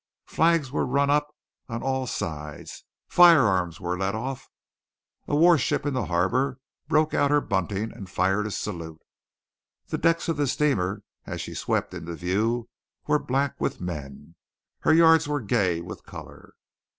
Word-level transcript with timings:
Flags 0.25 0.71
were 0.71 0.83
run 0.83 1.11
up 1.11 1.27
on 1.69 1.83
all 1.83 2.07
sides, 2.07 2.85
firearms 3.07 3.79
were 3.79 3.95
let 3.95 4.15
off, 4.15 4.49
a 5.27 5.35
warship 5.35 5.85
in 5.85 5.93
the 5.93 6.07
harbour 6.07 6.59
broke 6.87 7.13
out 7.13 7.29
her 7.29 7.39
bunting 7.39 7.91
and 7.93 8.09
fired 8.09 8.47
a 8.47 8.49
salute. 8.49 8.99
The 9.89 9.99
decks 9.99 10.27
of 10.27 10.37
the 10.37 10.47
steamer, 10.47 11.03
as 11.27 11.39
she 11.39 11.53
swept 11.53 11.93
into 11.93 12.15
view, 12.15 12.67
were 13.05 13.19
black 13.19 13.61
with 13.61 13.79
men; 13.79 14.33
her 14.79 14.91
yards 14.95 15.27
were 15.27 15.39
gay 15.39 15.81
with 15.81 16.03
colour. 16.03 16.55